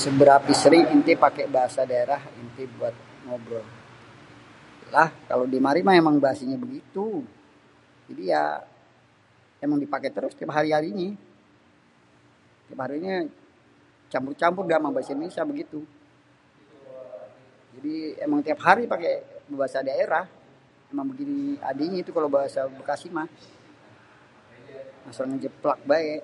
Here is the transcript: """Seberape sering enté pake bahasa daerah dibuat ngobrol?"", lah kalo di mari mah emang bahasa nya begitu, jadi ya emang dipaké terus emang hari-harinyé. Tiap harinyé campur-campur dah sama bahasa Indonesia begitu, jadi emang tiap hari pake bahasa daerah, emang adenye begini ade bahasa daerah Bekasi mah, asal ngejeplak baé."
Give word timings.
"""Seberape 0.00 0.52
sering 0.62 0.84
enté 0.94 1.12
pake 1.24 1.42
bahasa 1.54 1.80
daerah 1.90 2.20
dibuat 2.56 2.94
ngobrol?"", 3.26 3.66
lah 4.94 5.08
kalo 5.28 5.42
di 5.52 5.58
mari 5.66 5.80
mah 5.84 5.96
emang 6.02 6.16
bahasa 6.24 6.42
nya 6.48 6.56
begitu, 6.64 7.06
jadi 8.08 8.22
ya 8.32 8.42
emang 9.64 9.78
dipaké 9.84 10.08
terus 10.16 10.34
emang 10.42 10.56
hari-harinyé. 10.58 11.10
Tiap 12.66 12.80
harinyé 12.84 13.14
campur-campur 14.12 14.64
dah 14.66 14.78
sama 14.80 14.94
bahasa 14.96 15.10
Indonesia 15.14 15.42
begitu, 15.52 15.80
jadi 17.74 17.94
emang 18.26 18.40
tiap 18.46 18.60
hari 18.66 18.82
pake 18.92 19.08
bahasa 19.60 19.78
daerah, 19.90 20.24
emang 20.90 21.06
adenye 21.14 22.02
begini 22.02 22.02
ade 22.02 22.34
bahasa 22.36 22.58
daerah 22.66 22.74
Bekasi 22.80 23.08
mah, 23.16 23.28
asal 25.10 25.24
ngejeplak 25.30 25.78
baé." 25.90 26.14